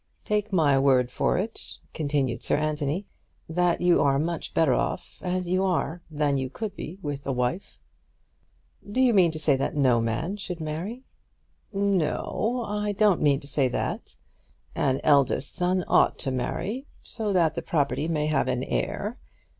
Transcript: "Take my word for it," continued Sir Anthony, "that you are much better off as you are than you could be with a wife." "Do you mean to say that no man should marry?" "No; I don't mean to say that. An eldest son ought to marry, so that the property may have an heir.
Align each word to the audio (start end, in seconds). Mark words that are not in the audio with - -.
"Take 0.25 0.51
my 0.51 0.79
word 0.79 1.11
for 1.11 1.37
it," 1.37 1.77
continued 1.93 2.41
Sir 2.41 2.57
Anthony, 2.57 3.05
"that 3.47 3.81
you 3.81 4.01
are 4.01 4.17
much 4.17 4.55
better 4.55 4.73
off 4.73 5.21
as 5.23 5.47
you 5.47 5.63
are 5.63 6.01
than 6.09 6.39
you 6.39 6.49
could 6.49 6.75
be 6.75 6.97
with 7.03 7.27
a 7.27 7.31
wife." 7.31 7.77
"Do 8.91 8.99
you 8.99 9.13
mean 9.13 9.29
to 9.29 9.37
say 9.37 9.55
that 9.57 9.75
no 9.75 10.01
man 10.01 10.37
should 10.37 10.59
marry?" 10.59 11.03
"No; 11.71 12.65
I 12.67 12.93
don't 12.93 13.21
mean 13.21 13.41
to 13.41 13.47
say 13.47 13.67
that. 13.67 14.15
An 14.73 15.01
eldest 15.03 15.53
son 15.53 15.83
ought 15.87 16.17
to 16.17 16.31
marry, 16.31 16.87
so 17.03 17.31
that 17.33 17.53
the 17.53 17.61
property 17.61 18.07
may 18.07 18.25
have 18.25 18.47
an 18.47 18.63
heir. 18.63 19.19